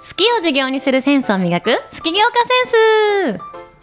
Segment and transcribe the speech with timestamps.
[0.00, 2.32] 好きを事業にするセンスを磨く好き業家
[2.70, 3.40] センス。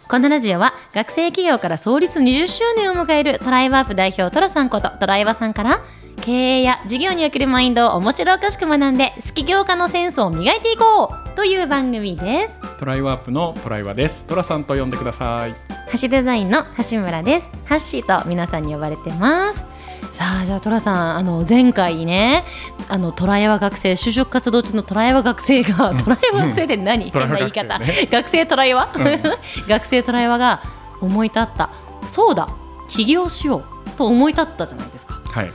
[0.08, 5.82] このラジオは学生起業から創立20周年を迎えるトライワープ代表トラさんことトライワさんから
[6.22, 12.60] 経営や事業におけるマインドを面白おかしく学んで好き業家のセンスを磨いていこうという番組です。
[12.78, 14.24] トライワープのトライワです。
[14.24, 15.54] トラさんと呼んでください。
[16.00, 17.50] 橋デザインの橋村です。
[17.64, 19.64] ハッシーと皆さんに呼ばれてます
[20.10, 22.44] さあじゃあトラさんあの前回ね
[22.88, 28.08] あのトライワ学生就職活動中のトライワ学生が、トライワ学生って何、トラ変な言い方、学生ね。
[28.10, 29.22] 学生トライワ、うん。
[29.68, 30.62] 学生トライワが
[31.00, 31.70] 思い立った。
[32.06, 32.48] そうだ
[32.88, 35.20] 起業しようと思い立ったじゃないですか。
[35.32, 35.52] はい。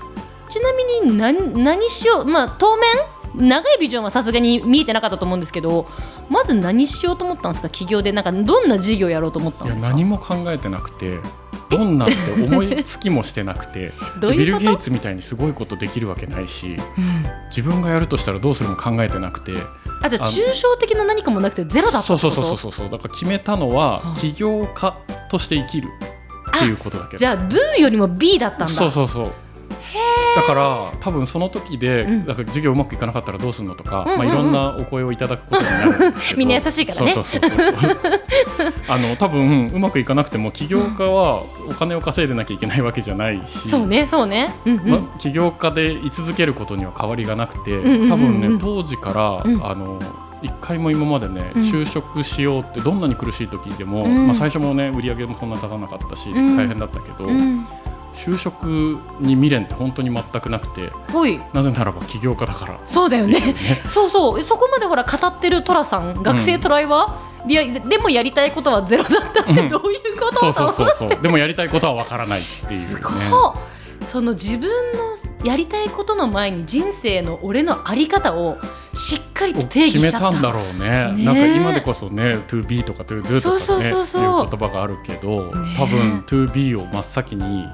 [0.49, 2.26] ちなみに何何しよう？
[2.26, 2.93] まあ当面
[3.34, 5.87] 長いビジョンはさすがに見えてなかったと思うんですけど
[6.27, 7.70] まず何しようと思ったんですか？
[7.70, 9.87] 起業でなんかどんな事業やろうと思ったんですか？
[9.87, 11.20] 何も考えてなくて
[11.71, 17.26] どんなって思いつきもしてなくて ビル・ゲイツみたいにすごいことできるわけないしうん。
[17.49, 19.54] 自分がやるとしたらどうするも考えてなくて
[20.01, 24.95] あじゃあ抽象的な何かもなくてゼロだったそうそうそうそうそうだから決めたのははあ起業家
[25.29, 25.87] として生きる
[26.55, 27.18] っていうことだけど。
[27.18, 28.67] じゃあ Do よりも B だったんだ。
[28.67, 29.32] そうそうそう
[30.35, 32.25] だから多分その時で、うん。
[32.25, 34.17] だから授業うまくいかなかったらどうするのとか、うんうんうん。
[34.20, 36.39] まあ、いろんなお声をいただくことになるんですけど。
[36.39, 37.11] みんな優しいからね。
[37.13, 37.71] そうそうそうそう
[38.87, 44.53] あの多分うまくいかなくても起業家はお金を稼いでなきゃいけないわけじゃないし、そうねそうね。
[44.65, 48.09] うんうん、まあ、起業家で居続けることには変わりがなくて、んうんうんうん。
[48.09, 49.65] 多分ね当時から、うん。
[49.65, 49.99] あの
[50.41, 51.61] 一回も今までね、うん。
[51.61, 54.27] 就職しようってどんなに苦しい時でも、うん。
[54.27, 56.57] まあ、最初もね売り上げもそんな立たなかったし、うん。
[56.57, 57.65] 大変だったけど、うん
[58.13, 58.65] 就職
[59.20, 61.40] に未練って本当に全くなくてほい。
[61.54, 62.79] なぜならば起業家だから。
[62.85, 63.40] そうだよね。
[63.40, 63.55] ね。
[63.87, 64.41] そうそう。
[64.41, 69.69] そこまでほら語ってるトラさん学生トライは、いやでもやりたいことはゼロだったってうん。
[69.69, 71.09] どういうこと、そうそうそうそう。
[71.22, 73.01] でもやりたいことはわからないっていうね。
[74.07, 78.57] その自分のやりたいことの前に人生の俺のあり方を
[78.94, 80.31] しっかりと定義決めしちゃった。
[80.31, 80.79] たんだろうね。
[80.79, 81.21] ね。
[81.21, 84.43] えなんか今でこそね to be とか to do とかねそうそうそうそう。
[84.43, 85.61] いう言葉があるけど、ね。
[85.75, 87.66] え多分 to be を真っ先に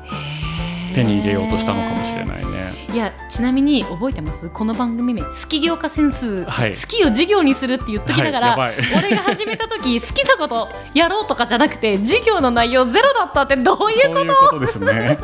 [0.94, 2.68] 手に入れようとしたのかもしれいないね。
[2.94, 4.50] いやちなみに覚えてます？
[4.50, 6.72] この番組名「好き業家センス」はい。
[6.72, 15.18] 好きを授業にするって言っときながら、はい俺が始めた時 好きなことやろうとかじゃなくて授業の内容ゼロだったってどういうそういうことですね。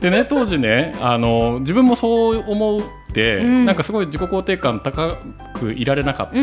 [0.00, 2.80] でね当時ねあの自分もそう思っ
[3.18, 3.66] て、うん。
[3.66, 5.16] なんかすごい自己肯定感高
[5.54, 6.34] くいられなかった。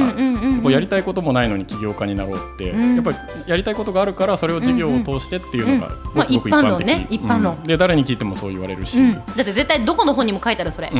[0.61, 2.95] こうやりたいこともないのに起業家になろうって、うん。
[2.95, 7.15] やっぱりやりたいことがあるからそれを事業を通してっていうのがごく一般論ね的。
[7.15, 7.63] 一般論うん。
[7.63, 10.91] で誰に聞いてもそう言われるし、うん、だって絶対どこの本にも書いてあるそれ、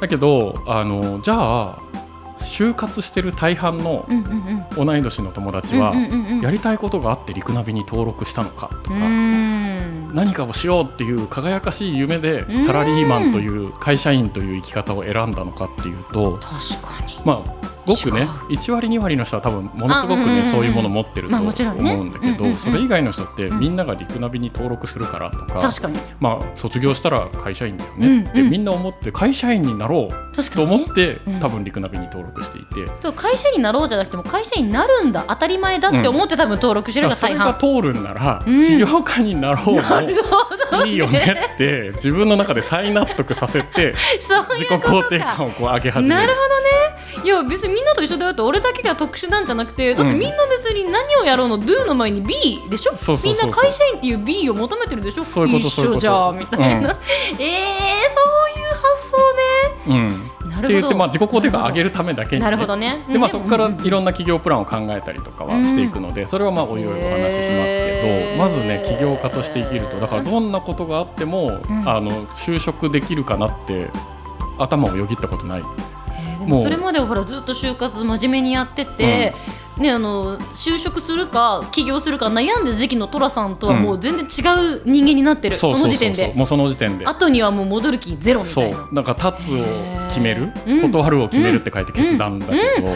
[0.00, 1.78] だけどあのじゃあ
[2.38, 4.08] 就活してる大半の
[4.76, 5.94] 同い年の友達うんは
[6.42, 9.59] やりたいことがあってリクナビに登録したのかとうか、ん
[10.12, 17.19] 何かをしようっていう輝かしい夢でサラリーマンという会社員という生き方を選んだのかっていうと確かに。
[17.24, 17.60] まあ
[17.90, 23.60] ごくね違1割2割の人は多分ものすごくねそういうものを持ってるとまあ思うんだけどそれ以外の人ってうん。
[23.60, 25.98] みんながリクナビに登録するからとか確かに。
[26.18, 28.22] まあ卒業したら会社員だよね。
[28.22, 31.40] ってみんな思って会社員になろうと思ってうん。
[31.40, 32.90] 多分リクナビに登録していて。
[33.00, 38.62] そう会社になろうじゃなくても会社になるんだ当たり前だって思って多分登録してるまあそれが大半、が通るんならうん。
[38.62, 46.20] 起業家になろうもいいよねって自分の中で再納得させて自己肯定感をこう上げ始める。
[46.22, 46.79] なるほどね
[47.24, 52.34] いや別にみんなと一緒だよって俺だけが特殊なんじゃなくてだってうんみんな別に何をやろうの Do の前に B
[52.68, 52.92] でしょ？
[53.24, 55.22] みんな会社員っていう B を求めてるでしょ？
[55.22, 56.84] そういうこと一緒じゃんみたいな、うん。
[56.86, 57.50] えー、そういう
[58.74, 60.30] 発想ね。
[60.44, 60.50] うん。
[60.50, 60.66] なるほど。
[60.66, 63.04] って言ってまあ自己肯定感を上げるためだけに、ね、なるほどね。
[63.08, 63.72] でまあそこからうん。
[63.72, 71.88] うんうんいろんな企業プランを考えたりとかはしていくので、それはまあおいおいお話ししますけどまずね起業家として生きるとだからどんなことがあっても、うん。
[71.88, 73.88] あの就職できるかなって
[74.58, 75.62] 頭をよぎったことない。
[76.40, 79.34] えーでもそれまではほらずっと就活真面目にやってて、
[79.78, 86.32] ね、あの就職するか起業するか悩んでる時期の寅さんとはもう全然違う人間になってる、その時点で。
[86.34, 87.06] もうその時点で。
[87.06, 88.88] 後にはもう戻る気ゼロみそうたいな。
[88.92, 89.64] なんか立つを
[90.08, 90.52] 決める？
[90.82, 92.88] 断るを決めるって書いて決断だけど、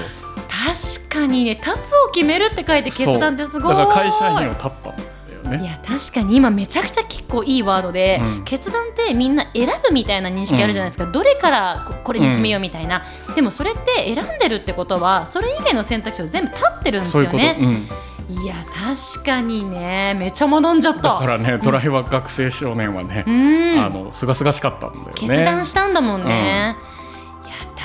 [0.49, 3.76] 確かにね立つを決めるって書いて決断ってすごい。
[3.76, 4.94] だから会社員を立った
[5.49, 5.61] ね。
[5.62, 8.44] いや確かに今めちゃくちゃ結構いいワードで、うん。
[8.44, 13.02] 決断ってみんな選ぶみたいな認識あるじゃないですか、どれからここれに決めようみたいな、
[13.35, 17.56] でもそれって選んでるってことはそれ以外の選択肢を全部立ってるんですよね。
[17.61, 17.67] う
[18.32, 18.55] ん、いや
[19.14, 20.14] 確かにね。
[20.14, 21.02] めちゃ学んじゃった。
[21.02, 23.79] だからね、トライは学生少年はねう、ん。
[23.81, 25.12] あの清々しかったんだよね。
[25.14, 26.76] 決断したんだもんね、いや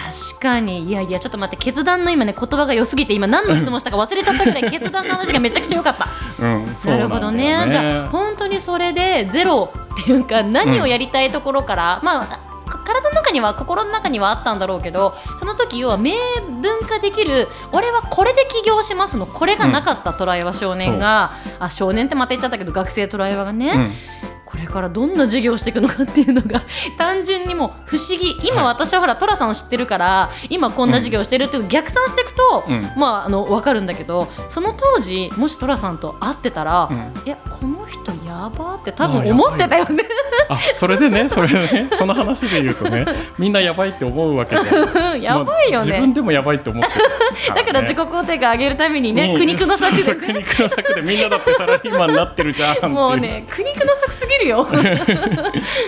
[0.10, 0.86] 確かに。
[0.86, 6.08] いやいやちょっと待って決断の今ね言葉が良すぎて今何の質問したか忘れちゃったぐらい決断の話がめちゃくちゃ良かった。
[6.40, 7.68] うん、そうなるほどね。
[7.72, 16.16] じゃあ本当にそれでゼロっていうか何をやりたいところから、まあか体の中中には心の中にはあったんだろうけどその時要は明
[16.62, 26.64] 文化できる俺はこれで起業しますのこれがなかったトライワ少年が、あ少年ってまた言っちゃったけど学生トライワがね、うんこれからどんな授業をしていくのかっていうのが
[26.98, 28.36] 単純にもう不思議。
[28.44, 28.74] 今はい。
[28.74, 32.92] 私はほら寅さんを知ってるから今こんな授業をしてるっていう逆算していくと、うん。
[32.98, 37.22] まああの分かるんだけどその当時もし寅さんと会ってたら、うん。
[37.26, 40.04] いやこの人やばって多分思ってたよね。
[40.50, 43.06] あそれでねそれでね その話で言うとね
[43.40, 45.22] みんなやばいって思うわけじゃん。
[45.22, 47.06] やばいよまあ自ね、分でもやばいって思ってる。
[47.56, 50.40] だから自己肯定感上げるためにね、うん苦肉の策でね。
[50.40, 54.68] 肉の策でみんなだってサラリーマンになってるじゃんもうね苦肉の策すぎるよ。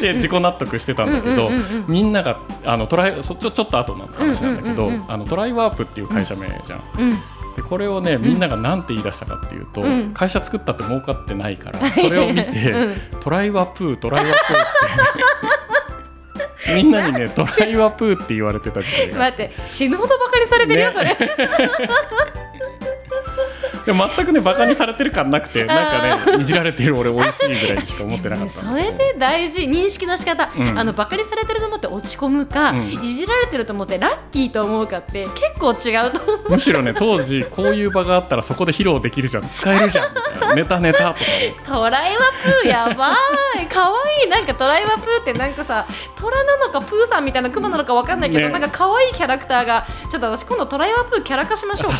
[0.01, 1.51] で自己納得してたんだけど、
[1.87, 6.81] みんながあのトライそちょちょっと後の話なんだけど、あのトライワープっていう会社名じゃん。
[6.97, 7.21] うん
[7.55, 10.13] でこれをねみんなが何て言い出したかっていうと、うん。
[10.13, 12.95] 会社作ったって儲かってないからそれを見て、うん。
[13.19, 14.57] トライワプートライワプーっ
[16.65, 20.93] てみんなにねトライワプーって言われてた時代が待って死ぬほどバカにされてるよ、ね。
[20.93, 21.07] それ。
[23.91, 28.51] でも全くねバカにされてる感なくてなんかねいじられてる俺美味しいぐらいにしか思ってなかった。
[28.51, 30.79] それで大事認識の仕方、うん。
[30.79, 32.87] あのバカにされてると思って落ち込むか、うん。
[32.87, 36.51] いじられてると思ってラッキーと思うかって結構違うと思う。
[36.51, 39.49] むしろね当時こういう場があったらそこで披露できるじゃん。
[39.49, 40.55] 使えるじゃんみたいな。
[40.55, 41.25] ネタネタとか
[41.65, 42.19] トライワ
[42.61, 43.15] プーやば
[43.61, 43.67] い。
[43.67, 44.27] かわい。
[44.27, 45.85] いなんかトライワプーってなんかさ
[46.15, 48.49] 虎なのかプーさんみたいなクマなのかわかんないけど、ね。
[48.49, 49.85] なんか可愛いキャラクターが。
[50.09, 51.97] ちょっと私今度トライワプーキャラ化しましょうか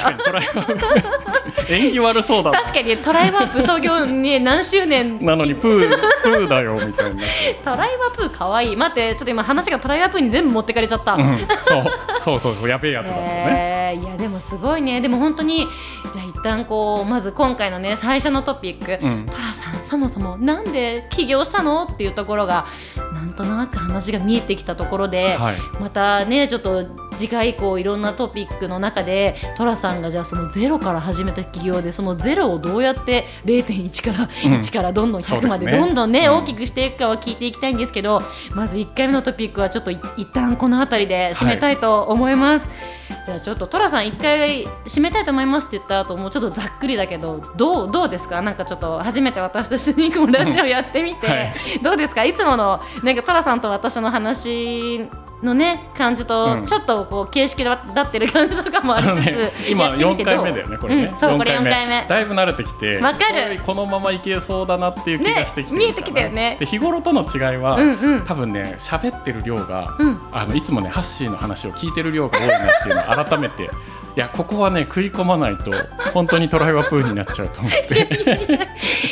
[1.62, 2.62] 確かにトライワプ演技悪そうだな。
[2.62, 5.24] 確かにトライワプー創業ね何周年。
[5.24, 5.90] なのにプー
[6.24, 7.24] プーだよみたいな、
[7.64, 8.72] トライワプーかわい。
[8.72, 11.84] い待ってちょっと今話がトライワプーに全部持ってかれちゃった、うん、そう
[12.22, 15.02] そうそうそうやべえやつだったね、えーいやでもすごいね。
[15.02, 15.68] でも本当に
[16.14, 19.26] じゃあ一旦こうまず今回のね最初のトピック、うん。
[19.26, 22.66] トラさんそもそもなんで起業したのっていうところが
[23.14, 25.56] なんとなく話が見えてきたところで、はい。
[25.80, 26.86] またねちょっと
[27.22, 34.54] 次回以降いろんなトピックの中でトラさんがじゃあそのゼロから始めた起業でそのゼロをどうやって0.1からうん。
[34.54, 38.24] 1からどんどん100までどんどんね、うん大きくしていくかは聞いていきたいんですけど
[38.56, 42.68] まず1回目のトピックはちょっとい一旦この辺りで締めたいと思います。
[43.26, 48.42] じゃあちょっとトラさん一回締めたいと思いますって言った後もうちょっとざっくりだけどどうどうですか？
[48.42, 51.52] なんかちょっと初めて私と一緒にこのラジオやってみて、
[51.84, 52.24] どうですか？
[52.24, 55.08] いつものなんかトラさんと私の話
[55.44, 56.66] のね感じと、うん。
[56.66, 62.06] ちょっとこう形式だってる感じとかもありつつ、あ のね、今4やってみてどう回目だよねこれね、うん、そうこれ4四回目。
[62.08, 63.60] だいぶ慣れてきてわかる。
[63.66, 66.58] このままいけそうだなっていう気がしてきてるね見えてきたよね。
[66.60, 68.22] で日頃との違いは、うんうん。
[68.26, 70.22] 多分ね喋ってる量が、うん。
[70.32, 73.70] あのいつもねハッシーの話を聞いてる量が多いなっていうのを改めて
[74.16, 75.72] いやここはね食い込まないと
[76.14, 78.68] 本当にトライワプーになっちゃうと思って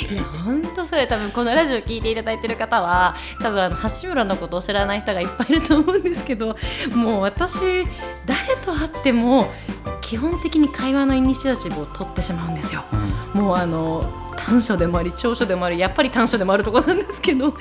[0.12, 6.58] いや本当それ多分このラジオ聞いていただいてる方は多分あの橋村のことを知らない人がいっぱいいると思うんですけど
[6.94, 7.86] もう私
[8.26, 9.52] 誰と会っても
[10.02, 12.84] 基本的に会話のイニシアチブを取ってしまうんですよ。
[13.34, 14.04] もうあの
[14.36, 17.54] 短所でもあり長所でもありやっぱり短所でもあるところなんですけど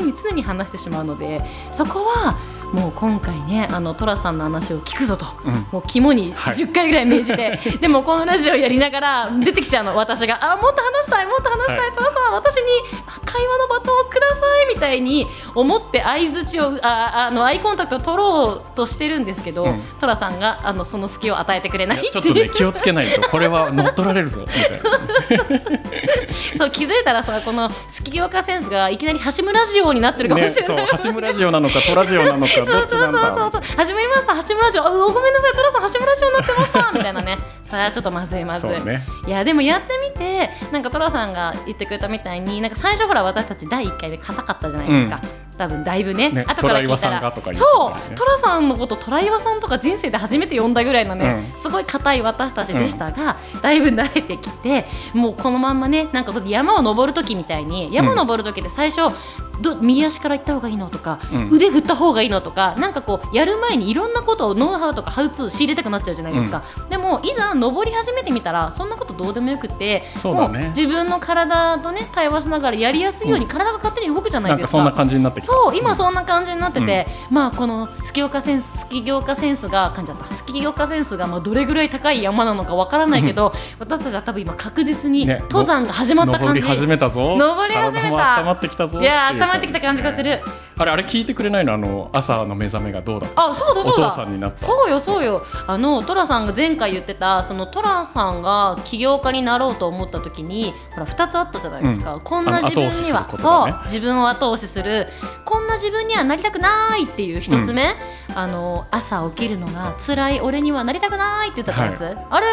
[0.00, 1.40] 常に常に話してしまうので
[1.72, 2.36] そこは
[2.72, 5.66] もう今回ねあの寅さんの話を聞くぞと、うん。
[5.70, 6.54] もう肝にはい。
[6.54, 9.96] 10回ぐらい命じて、 でもこのラジオやりながら出てきちゃうの。
[9.96, 11.92] 私があもっと話したいもっと話したい、はい。
[11.92, 12.62] 寅さん私に
[13.24, 19.82] 会話のバトンをくださいみたいに思って相づちをああのアイコンタクトを取ろうとしてるんですけどうん。
[20.00, 23.20] 寅、さんがあのその隙を与えてくれないちょっとね気をつけないと。
[23.28, 24.78] これは乗っ取られるぞみたいな。
[26.56, 30.88] そう気づいたらさこのスキギオカセンスがいきなり橋村ジオになってるかもね、しれない。
[30.88, 33.50] そう橋村ジオなのかトラジオなのかそうそうそうそう。
[33.52, 34.34] そう始まりました。
[34.42, 35.52] 橋村ジオあうごめんなさい。
[35.52, 36.92] トラさん橋村ジオになってました。
[36.92, 37.38] みたいなね。
[37.64, 39.06] それはちょっとまずいまずい、ね。
[39.26, 45.20] いやでもやってみてなんかトラさんが言ってくれたみたいになんか最初ほら私たち第1回目硬かったじゃないですか、
[45.56, 46.30] 多分だいぶね。
[46.30, 47.34] ね後から聞いたら。
[47.54, 48.14] そう。
[48.14, 59.14] トラさんのことトライワさんとか人生で初めて呼んだぐらいのね、うすごい硬い私たちでしたが、だいぶ慣れてきてもうこのまんまねなんか山を登る時みたいに山登る時で最初、
[59.62, 61.48] ど右足から行った方がいいのとか、うん。
[61.50, 70.04] 腕振った方がいいのとかなんかこうやる前にいろんなことをノウハウとかハウツー仕入れたくなっちゃうじゃないですか、でもいざ登り始めてみたらそんなことどうでもよくてね。
[70.24, 73.50] もう自分の体とね対話しながらやりやすいようにうん。
[73.50, 74.56] 体が勝手に動くじゃなですか。
[74.56, 75.52] ないんかそんな感じになってきた。
[75.52, 80.32] そう今そんな感じになってて、まあこのスキ業家センススキ業家センスが噛んじゃった。
[80.34, 87.36] スキ業家センスがまあどれぐらい高い山なのかわからないけど、私たちは多分今確実にね登山が始まった感じ、登り始めたぞ。
[87.36, 88.38] 登り始めた。
[88.40, 90.40] 温まってきたぞいや温まってきた感じがする。
[90.76, 91.74] あれあれ聞いてくれないの？
[91.74, 94.06] あの朝の目覚めがどうだあそうだそうだ。
[94.06, 94.58] お父さんになった。
[94.58, 95.42] そうよそうよ。
[95.66, 102.20] あのトラさんが前回言ってたそのトラさんが起業家になろうと思った時にほら2つあったじゃないですか、うん。
[102.20, 103.26] こんな自分には、ね。
[103.36, 103.84] そう。
[103.84, 105.06] 自分を後押しする。
[105.44, 107.94] こんな自分にはなりたくないっていう一つ目、
[108.34, 112.46] あの朝起きるのが辛い俺にはなりたくないって言ってたやつ、あれ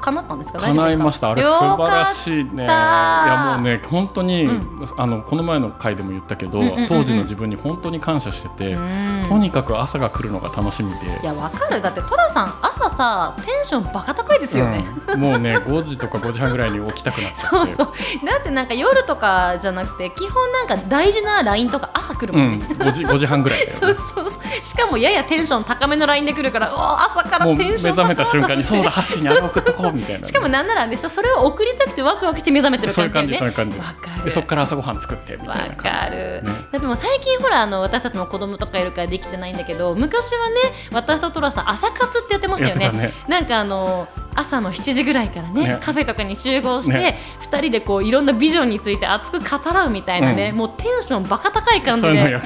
[0.00, 0.58] 叶ったんですか？
[0.58, 1.30] 叶いました。
[1.30, 2.64] あれ素晴らしいね。
[2.64, 4.76] いやもうね本当に、うん。
[4.98, 6.88] あのこの前の回でも言ったけど、うんうんうんうん。
[6.88, 9.26] 当時の自分に本当に感謝してて、うん。
[9.28, 11.20] とにかく朝が来るのが楽しみで。
[11.22, 11.82] いやわかる。
[11.82, 15.20] だってトラさん朝さテンションバカ高いですよね、うん。
[15.20, 17.56] もうね5時とか5時半ぐらいに起きたくなっちゃって。
[17.56, 18.26] そうそう。
[18.26, 22.58] だってなんか夜とかじゃなくて基本なんか大事な LINE とか朝来るうん、もん。
[22.58, 23.72] ね、5, 時5時半ぐらいね。
[23.74, 24.26] そうそう
[24.62, 31.08] しかもややテンション高めの LINE で来るからうわ朝からテンション目覚めた瞬間にそうだ箸にあれ送っとこうみたいなね、しかもなんならでしょ？
[31.08, 33.50] それを送りたくてワクワクして目覚めてるそう感じだよね。
[33.50, 34.08] いう感じそういう感じ。
[34.08, 36.00] わかるでそこから朝ごはん作ってみわたいな感じ。
[36.00, 36.50] かる、ね。
[36.72, 40.54] だってもう最近ほらあの私たちも子供とかいるからできてないんだけど昔はね
[40.92, 42.98] 私とトラさん朝活ってやってましたよね。
[42.98, 43.12] ね。
[43.28, 45.78] なんかあの朝の7時ぐらいからねね。
[45.80, 47.18] カフェとかに集合して、ね。
[47.40, 50.56] 2人でこういろんなビジョンについて熱く語らうみたいなね、うん。
[50.56, 52.36] もうテンションバカ高い感じで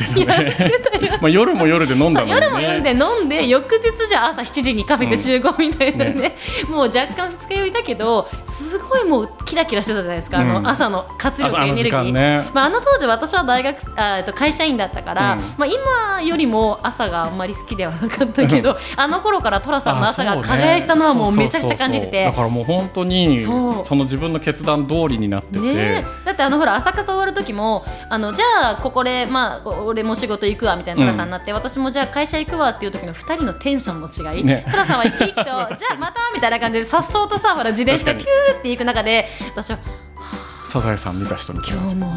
[1.21, 2.39] まあ夜も夜で飲んだのにね。
[2.41, 6.21] 夜も夜で飲んで翌日じゃあ朝7時にカフェで集合みたいなね,、うん。
[6.21, 6.37] ね。
[6.69, 10.49] もう若干二日酔いだけどすごいもうキラキラしてたじゃないですか、あうん。
[10.63, 12.53] の朝の活力エネルギー。
[12.53, 15.41] まあ、あの当時私は大学あえっと会社員だったから、うん。
[15.57, 21.33] まあ、今よりも朝があんまり好きではなかったけどあの頃から寅さんの朝が輝いてたのはもう。
[21.39, 22.25] めちゃくちゃ感じてて。
[22.25, 23.51] だからもう本当にそ
[23.95, 25.73] の自分の決断通りになってて、ね。
[25.75, 34.65] えだってあのほら朝活終わる時もあのじゃあここでまあ俺も仕事行くわみたいな寅さんになって、私もじゃあ会社行くわっていう時の2人のテンションの違い、ね。
[34.71, 35.55] 寅さんは生き生きと じゃ
[35.95, 39.79] あまたみたいな感じでさっそうとさほら自転車で確キューって行く中で私は
[40.69, 41.81] サザエさん見た人みたいな。
[41.81, 42.17] 今日も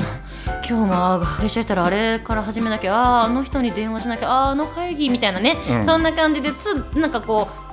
[0.68, 5.86] 今日も会社行ったらあれから始めなきゃあーあの人に電話しなきゃあーあの会議みたいなね、うん。
[5.86, 7.71] そんな感じでつなんかこう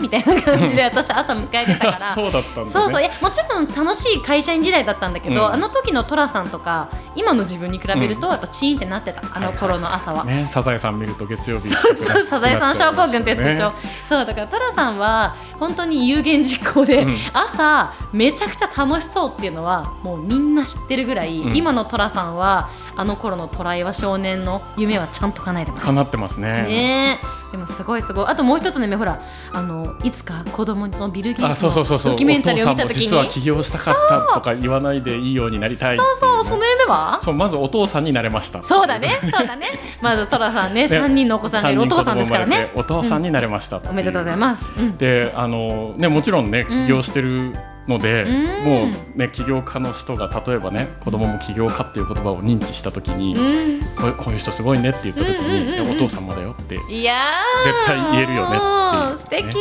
[0.00, 2.14] みたいな感じで私朝迎えてたから。
[2.14, 2.68] そうだったんだね。
[2.68, 3.00] そうそう。
[3.00, 5.52] いやもちろん楽しい会社員時代だったんだけど、うん。
[5.52, 10.24] あの時の寅さんとか今の自分に比べるとやっぱチーンってなってた、あの頃の朝は。
[10.24, 13.74] ねサザエさん見ると月曜日そうサザエさん症候群ってやつでしょ、ね。
[14.04, 17.16] そうだから寅さんは本当に有言実行で、うん。
[17.32, 21.56] 朝めちゃくちゃ楽しそうっていうのはもうみんな知ってるぐらい、うん。
[21.56, 25.86] 今の寅さんはあの頃のトライは少年の夢はちゃんと叶えてます。
[25.86, 26.62] 叶ってますね。
[26.62, 27.20] ね。
[27.22, 28.26] えでもすごいすごい。
[28.26, 29.20] あともう一つねほら
[29.52, 32.12] あのいつか子供のビル・ゲイあツそうそうそうそう。
[32.12, 37.18] のドキュメンタリーを見たお父時に実は起業したかったとか言わないでいいようになりたいそうそうその夢は？
[37.22, 38.62] そうまずお父さんになれました。
[38.62, 39.66] そうだね、そうだね。
[40.00, 40.88] まずトラさんね、ね。
[40.88, 42.72] 三人のお子さんがいるお父さんですからね。
[42.74, 44.70] お父さんになれましたっていおめでとうございます。
[44.78, 44.96] うん。
[44.96, 47.52] であのねもちろんね起業してる
[47.88, 48.64] ので、うん。
[48.64, 53.80] もうね起業家の人が例えばね子供も起業家っていう言葉を認知した時に、うん。
[54.16, 57.64] こういう人すごいねって言った時に、お父さんもだよっていやー。
[57.64, 58.60] 絶対言えるよねっ
[58.90, 59.56] ていう素敵、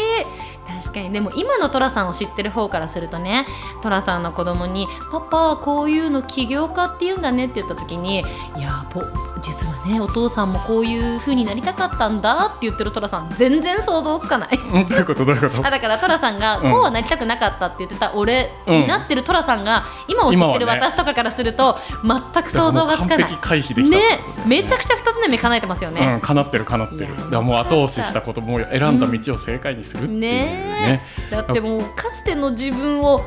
[0.82, 1.12] 確かに。
[1.12, 3.46] でも今の寅さんを知ってる方からするとね
[3.82, 8.20] 寅さんの子供に「パパこういうの起業家って言うんだね」って言った時に
[8.58, 9.02] 「いやぼ
[9.42, 14.50] 実はねお父さんもこういう風になりたかったんだ」って言ってる寅さん全然想像つかない。
[14.58, 15.26] うんどういうこと？
[15.26, 15.60] どういうこと？
[15.68, 23.38] あだから寅さんがうんこうはなりたくなかったって言ってた俺うんになってる寅さんが今を知ってる私とかからすると全く想像がつかない。
[23.90, 23.98] ね。
[23.98, 24.96] ねめちゃくちゃ
[25.30, 26.22] 夢叶えてますようねん、。
[26.22, 27.32] 叶ってる叶ってる。
[27.32, 30.30] だもう後押ししたことも選んだ道を正解にするっていうね。
[30.30, 31.32] ねえ。
[31.32, 33.24] だってもうかつての自分を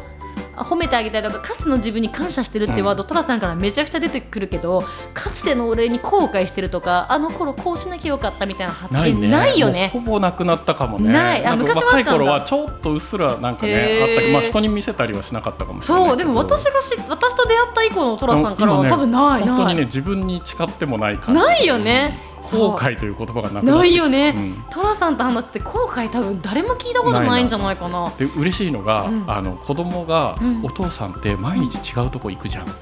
[0.57, 4.83] 褒めてあげたいとかかつての自分に感謝してるってワード、トラさんからめちゃくちゃ出てくるけど
[5.15, 9.91] かつての俺に後悔してるとかあの頃こうしなきゃよかったみたいな発言ないよね。
[9.95, 11.13] もうほぼなくなったかもね。
[11.13, 11.47] ない。
[11.47, 12.13] あ昔はあったんだ。
[12.13, 19.43] 若い頃はちょっとうっすらなんかねあったけどまあ人に見せたりはしなかったかもしれないそうでも私がし私と出会った以降のトラさんからは、今ね多分ない。
[19.43, 21.41] 本当にね自分に誓ってもない感じ。
[21.41, 23.13] ないよね後悔という。
[23.23, 24.65] 言葉がなくないよね、うん。
[24.71, 28.13] トラさんと話してて後悔多分誰も聞いたことないんじゃないかな。
[28.19, 29.25] で嬉しいのが、うん。
[29.29, 30.65] あの子供が、うん。
[30.65, 32.65] お父さんって毎日違うとこ行くじゃん。
[32.65, 32.75] あや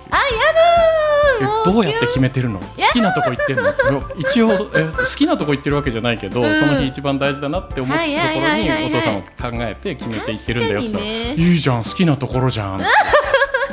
[1.41, 2.59] えだどうやって決めてるの？
[2.61, 3.71] 好きなとこ行ってんの？
[4.17, 6.55] 一応え好きなとこ行ってるわけじゃないけど、うん。
[6.59, 9.27] その日一番大事だなって思ったところにお父さんを考
[9.65, 12.81] えて決めて行ってるんだよって言ったら、いいじゃん好きなところじゃん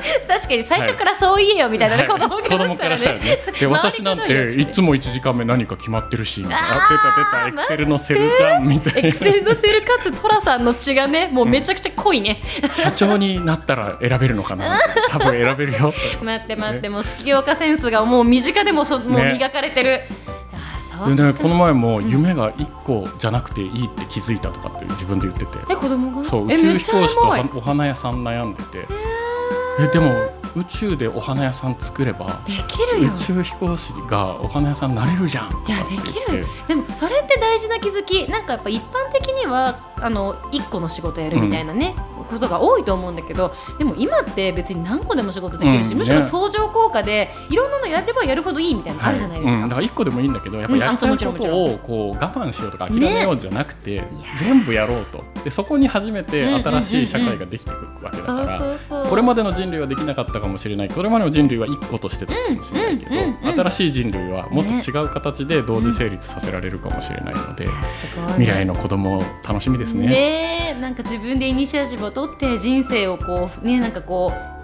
[0.28, 2.10] 確かに最初からそう言えよみたいなね、はい。
[2.10, 3.00] 子供からしたらね。
[3.00, 3.40] したらね。
[3.60, 9.10] で 私なんていつも1時間目何か決まってるし あ出た出たエクセルのセルじゃんみたいな。
[9.10, 14.78] エクセルのセルかつトラさんの血がねもうめちゃくちゃ濃いね、社長になったら選べるのかな。
[15.10, 15.94] 多分選べるよ。
[16.24, 20.02] 待って待ってもうスキオカセンスがもう身近でもそもうね磨かれてる、
[20.54, 21.16] あーそう。
[21.16, 25.58] でねこの前も夢が1個じゃなくていいって気づいたとかって自分で言ってて。
[25.70, 26.28] え子供が？
[26.28, 28.80] そう宇え宙飛行士とお花屋さん悩んでて。
[28.80, 28.88] え
[29.92, 30.16] でも
[30.56, 33.14] 宇宙でお花屋さん作ればできるよ。
[33.14, 35.50] 宇宙飛行士がお花屋さんになれるじゃん。
[35.68, 36.40] いやできる。
[36.40, 38.28] よでもそれって大事な気づき。
[38.28, 41.96] なんかやっぱ一般的にはあの1個の仕事やるみたいなね、
[42.28, 46.22] ことが多いと思うんだけどでも今って別に何個でも仕事できるし、うんむしろね。
[46.22, 49.54] 相乗効果でいろんなのやればやるほどいいみたいなのあるじゃないですか。
[49.54, 50.80] うん、だから1個でもいいんだけどやっぱうん。
[50.80, 54.04] やりたいことをこう我慢しようとか諦めようじゃなくて、
[54.38, 55.24] 全部やろうと。
[55.44, 59.10] でそこに初めて新しい社会ができてくるわけだから。
[59.10, 60.90] これまでの人類はできなかったかもしれない。
[60.90, 63.54] これまでの人類は1個としてたかもしれないけど、うんうんうんうん。
[63.54, 67.72] 新しい人類はもっと違う形で同時成立させられるかもしれないので、ね
[68.38, 70.08] 未来の子供楽しみですね。
[70.08, 70.82] ねえ。
[70.82, 74.57] なんか自分でイニシアチブをとって人生をこうねなんかこう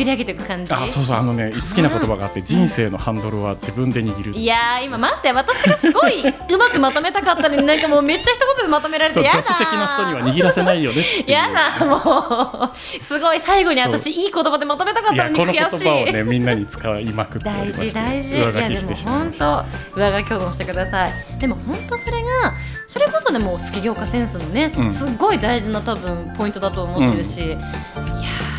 [0.00, 0.72] 作り上げていく感じ？
[0.72, 1.16] あそうそう。
[1.16, 4.38] あのね好きな言葉があって、人生のハンドルは自分で握る。
[4.38, 11.30] いやー今待って私がすごいうまくまとめたかったのになんかもうめっちゃ一言でまとめられてやだ助手席の人には握らせないよねいう。
[11.30, 12.76] やだもう。
[13.02, 15.38] すごい最後に私いい言葉でまとめたかったのにい。
[15.38, 18.36] やこの言悔しい葉をねみんなに使いまくっており大まして事大事。
[18.38, 19.66] い上書きしてしまいま本した。
[19.94, 21.12] 当上書き保存してください。
[21.38, 22.54] でも本当それが
[22.86, 24.90] それこそでも好き業家センスのね、うん。
[24.90, 28.49] すっごい大事な多分ポイントだと思ってるし、いやーいい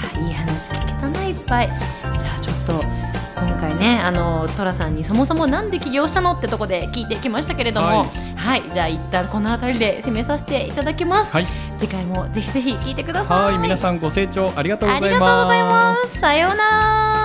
[0.51, 1.67] 話聞けたないっぱい。
[2.19, 2.83] じゃあちょっと
[3.37, 7.87] 今回ねあのトラさんにそもそもなんで起業したのってとこで聞いてきましたけれども。
[7.87, 11.47] ははい、じゃあ一旦この辺りで締めさせていただきます、はい。
[11.77, 13.53] 次回もぜひぜひ聞いてください。
[13.53, 15.13] はい皆さんご清聴ありがとうございます。
[15.13, 16.19] ありがとうございます。
[16.19, 17.20] さようなら